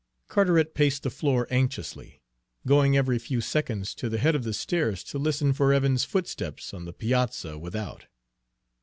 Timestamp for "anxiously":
1.51-2.23